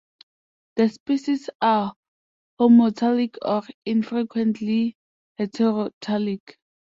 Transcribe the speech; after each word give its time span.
The 0.77 0.89
species 0.89 1.47
are 1.61 1.93
homothallic 2.59 3.35
or 3.43 3.61
infrequently 3.85 4.97
heterothallic. 5.39 6.55